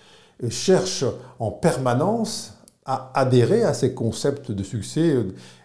[0.50, 1.06] cherchent
[1.38, 2.53] en permanence
[2.84, 5.16] à adhérer à ces concepts de succès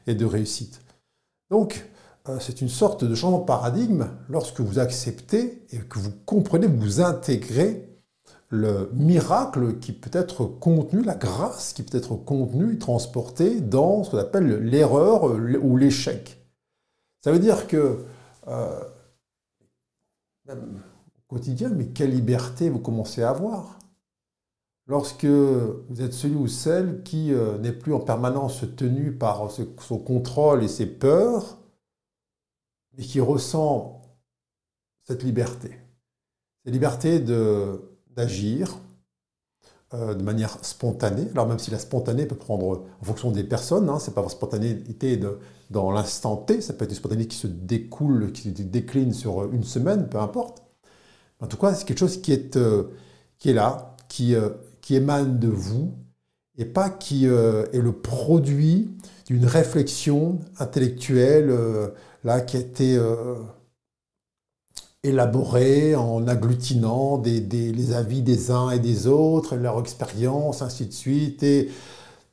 [0.08, 0.82] et de réussite.
[1.50, 1.86] Donc,
[2.28, 6.68] euh, c'est une sorte de changement de paradigme lorsque vous acceptez et que vous comprenez,
[6.68, 7.90] vous intégrez
[8.50, 14.04] le miracle qui peut être contenu, la grâce qui peut être contenue et transportée dans
[14.04, 16.44] ce qu'on appelle l'erreur ou l'échec.
[17.22, 18.06] Ça veut dire que,
[18.48, 18.80] euh,
[20.46, 20.82] même
[21.30, 23.79] au quotidien, mais quelle liberté vous commencez à avoir
[24.90, 30.00] Lorsque vous êtes celui ou celle qui euh, n'est plus en permanence tenu par son
[30.00, 31.60] contrôle et ses peurs,
[32.98, 34.02] mais qui ressent
[35.04, 35.78] cette liberté.
[36.66, 38.80] Cette liberté d'agir
[39.94, 41.28] euh, de manière spontanée.
[41.34, 45.20] Alors même si la spontanée peut prendre en fonction des personnes, hein, c'est pas spontanéité
[45.70, 49.64] dans l'instant T, ça peut être une spontanéité qui se découle, qui décline sur une
[49.64, 50.64] semaine, peu importe.
[51.42, 52.86] En tout cas, c'est quelque chose qui est, euh,
[53.38, 54.36] qui est là, qui
[54.90, 55.94] qui émane de vous
[56.58, 58.90] et pas qui euh, est le produit
[59.28, 61.90] d'une réflexion intellectuelle euh,
[62.24, 63.36] là qui a été euh,
[65.04, 70.92] élaborée en agglutinant des, les avis des uns et des autres, leur expérience, ainsi de
[70.92, 71.70] suite, et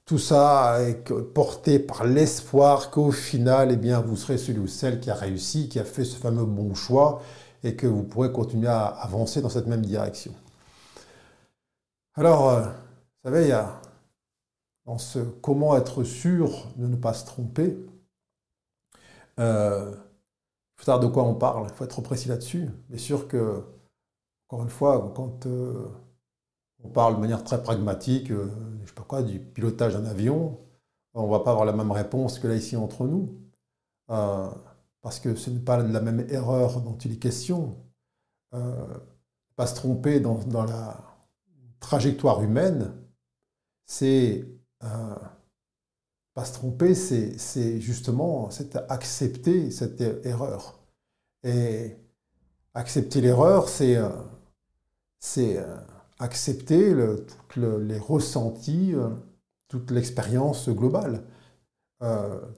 [0.06, 4.98] tout ça est porté par l'espoir qu'au final, eh bien, vous serez celui ou celle
[4.98, 7.20] qui a réussi, qui a fait ce fameux bon choix,
[7.62, 10.32] et que vous pourrez continuer à avancer dans cette même direction.
[12.18, 13.80] Alors, euh, vous savez, il y a
[14.86, 17.76] dans ce comment être sûr de ne pas se tromper,
[19.38, 22.70] euh, il faut savoir de quoi on parle, il faut être précis là-dessus.
[22.88, 23.62] Bien sûr que,
[24.48, 25.88] encore une fois, quand euh,
[26.82, 30.58] on parle de manière très pragmatique, je sais pas quoi, du pilotage d'un avion,
[31.14, 33.38] on ne va pas avoir la même réponse que là ici entre nous,
[34.06, 37.76] parce que ce n'est pas la même erreur dont il est question.
[39.56, 41.15] pas se tromper dans la
[41.80, 42.92] trajectoire humaine,
[43.86, 44.44] c'est
[44.84, 45.14] euh,
[46.34, 48.50] pas se tromper, c'est justement
[48.88, 50.80] accepter cette erreur.
[51.44, 51.96] Et
[52.74, 54.10] accepter l'erreur, c'est euh,
[55.38, 55.76] euh,
[56.18, 58.94] accepter le, les ressentis,
[59.68, 61.24] toute l'expérience globale.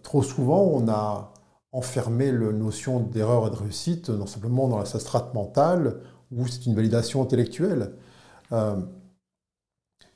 [0.02, 1.33] trop souvent, on a
[1.70, 6.00] enfermé la notion d'erreur et de réussite non simplement dans la strate mentale,
[6.33, 7.94] où c'est une validation intellectuelle.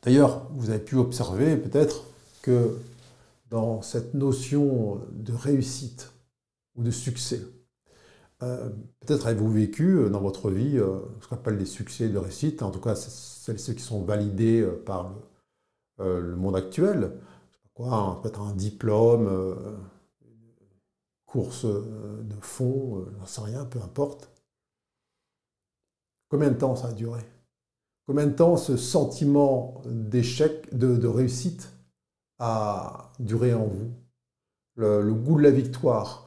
[0.02, 2.04] D'ailleurs, vous avez pu observer peut-être
[2.42, 2.76] que
[3.50, 6.12] dans cette notion de réussite
[6.74, 7.42] ou de succès,
[8.42, 12.18] euh, peut-être avez-vous vécu euh, dans votre vie euh, ce qu'on appelle les succès de
[12.18, 15.14] réussite, en tout cas celles ceux qui sont validés par
[15.98, 17.12] le, monde actuel.
[17.74, 19.56] Quoi, peut-être un diplôme,
[21.26, 24.30] course de fond, j'en sais rien, peu importe.
[26.28, 27.20] Combien de temps ça a duré?
[28.06, 31.70] Combien de temps ce sentiment d'échec, de, réussite
[32.38, 33.92] a duré en vous?
[34.74, 36.24] Le, goût de la victoire,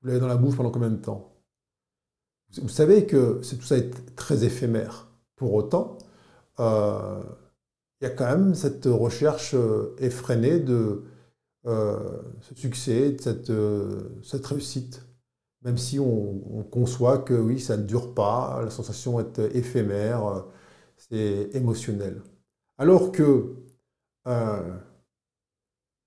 [0.00, 1.32] vous l'avez dans la bouche pendant combien de temps?
[2.60, 5.08] Vous savez que tout ça est très éphémère.
[5.36, 5.98] Pour autant,
[6.60, 7.22] euh,
[8.00, 11.04] il y a quand même cette recherche euh, effrénée de
[11.66, 11.98] euh,
[12.40, 13.52] ce succès, de cette,
[14.22, 15.02] cette réussite.
[15.62, 20.44] même si on, conçoit que oui, ça ne dure pas, la sensation est éphémère,
[20.96, 22.22] c'est émotionnel.
[22.78, 23.56] Alors que
[24.26, 24.76] euh,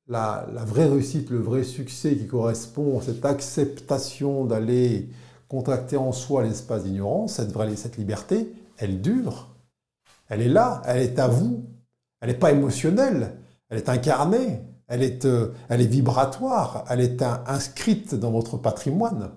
[0.08, 5.10] la, vraie réussite, le vrai succès qui correspond à cette acceptation d'aller
[5.48, 9.56] contracter en soi l'espace d'ignorance, cette, cette liberté, elle dure.
[10.28, 11.66] Elle est là, elle est à vous.
[12.22, 13.38] Elle n'est pas émotionnelle,
[13.70, 19.32] elle est incarnée, elle est, euh, elle est vibratoire, elle est inscrite dans votre patrimoine.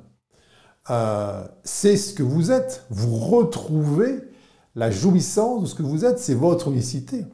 [0.91, 2.85] Euh, c'est ce que vous êtes.
[2.91, 4.32] Vous retrouvez
[4.75, 7.27] la jouissance de ce que vous êtes, c'est votre unicité.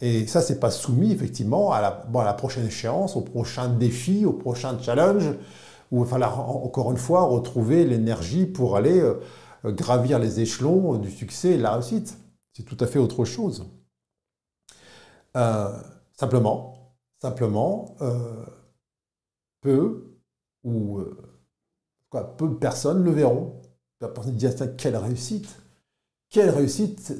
[0.00, 4.78] Et ça, c'est pas soumis effectivement à la, prochaine échéance, au prochain défi, au prochain
[4.80, 5.24] challenge,
[5.90, 9.20] où il va falloir encore une fois retrouver l'énergie pour aller euh,
[9.72, 12.18] gravir les échelons du succès et de la réussite.
[12.52, 13.66] C'est tout à fait autre chose.
[15.36, 15.70] Euh,
[16.12, 18.44] simplement, simplement, euh,
[19.60, 20.18] peu
[20.64, 21.00] ou
[22.10, 23.60] peu de personnes le verront.
[24.00, 24.46] La personne dit
[24.76, 25.63] quelle réussite,
[26.34, 27.14] quelle réussite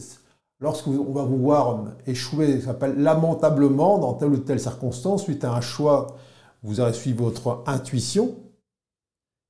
[0.59, 5.55] lorsqu'on va vous voir échouer, ça s'appelle lamentablement dans telle ou telle circonstance, suite à
[5.55, 6.17] un choix,
[6.65, 8.35] vous aurez suivi votre intuition,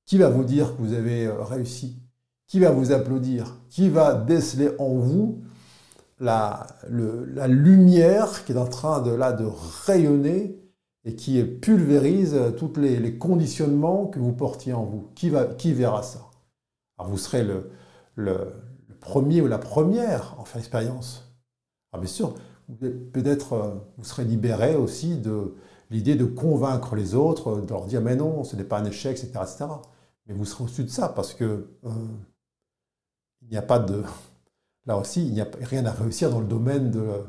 [0.05, 1.97] qui va vous dire que vous avez euh, réussi
[2.45, 5.41] Qui va vous applaudir Qui va déceler en vous
[6.19, 6.67] la,
[7.47, 9.47] lumière qui est en train de, là, de
[9.87, 10.59] rayonner
[11.05, 15.09] et qui pulvérise tous les, conditionnements que vous portiez en vous.
[15.15, 16.19] Qui, va, qui verra ça?
[16.99, 17.71] Alors vous serez le,
[19.05, 21.31] premier ou la première en faire l'expérience.
[21.93, 22.33] Ah, bien sûr,
[23.13, 25.53] peut-être euh, vous serez libéré aussi de
[25.91, 29.17] l'idée de convaincre les autres, de leur dire mais non, ce n'est pas un échec,
[29.17, 29.31] etc.
[29.43, 29.65] etc.
[30.25, 31.89] Mais vous serez au-dessus de ça parce que euh,
[33.43, 34.03] il n'y a pas de.
[34.87, 37.23] Là aussi, il n'y a rien à réussir dans le domaine de,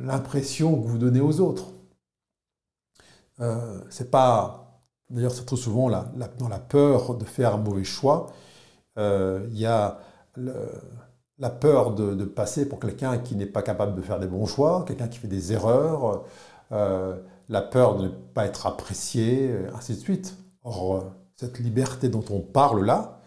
[0.00, 1.72] l'impression que vous donnez aux autres.
[3.40, 4.82] Euh, c'est pas.
[5.10, 8.26] D'ailleurs, c'est trop souvent dans la peur de faire un mauvais choix.
[8.98, 9.98] Euh, il y a
[11.38, 14.84] la peur de, passer pour quelqu'un qui n'est pas capable de faire des bons choix,
[14.86, 16.24] quelqu'un qui fait des erreurs,
[16.72, 17.16] euh,
[17.48, 20.36] la peur de ne pas être apprécié, ainsi de suite.
[20.62, 23.20] Or, cette liberté dont on parle là,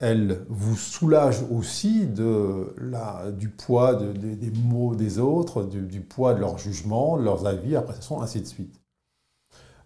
[0.00, 6.40] elle vous soulage aussi de la, du poids des mots des autres, du, poids de
[6.40, 8.80] leur jugement, de leurs avis, appréciations, ainsi de suite.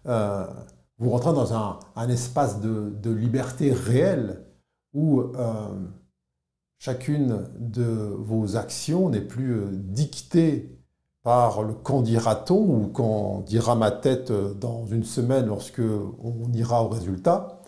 [0.07, 0.45] Euh,
[0.97, 4.43] vous rentrez dans un, espace de, de, liberté réelle
[4.93, 5.87] où euh,
[6.79, 10.77] chacune de vos actions n'est plus euh, dictée
[11.21, 16.51] par le quand dira-t-on ou quand dira ma tête euh, dans une semaine lorsque on
[16.53, 17.61] ira au résultat,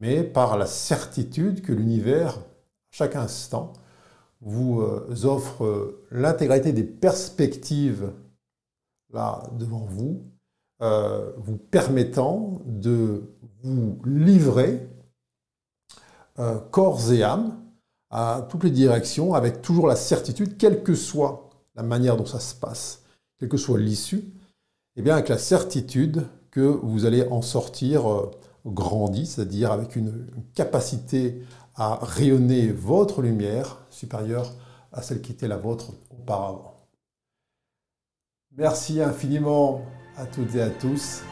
[0.00, 2.38] mais par la certitude que l'univers,
[2.90, 3.72] chaque instant,
[4.44, 4.82] vous
[5.24, 8.10] offre l'intégralité des perspectives
[9.12, 10.24] là devant vous,
[10.80, 13.30] vous permettant de
[13.62, 14.91] vous livrer
[16.38, 17.58] euh, corps et âme
[18.10, 22.40] à toutes les directions, avec toujours la certitude, quelle que soit la manière dont ça
[22.40, 23.02] se passe,
[23.38, 24.18] quelle que soit l'issue,
[24.94, 28.30] et eh bien avec la certitude que vous allez en sortir euh,
[28.66, 31.42] grandi, c'est-à-dire avec une, capacité
[31.74, 34.52] à rayonner votre lumière supérieure
[34.92, 36.86] à celle qui était la vôtre auparavant.
[38.54, 39.80] Merci infiniment
[40.18, 41.22] à toutes et à tous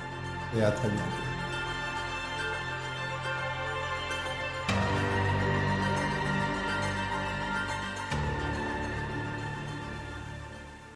[0.57, 1.30] et à très bientôt.